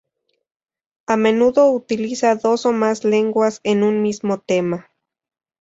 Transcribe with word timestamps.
A 1.05 1.15
menudo 1.15 1.69
utiliza 1.69 2.33
dos 2.35 2.65
o 2.65 2.71
más 2.71 3.03
lenguas 3.05 3.59
en 3.63 3.83
un 3.83 4.01
mismo 4.01 4.39
tema. 4.39 4.89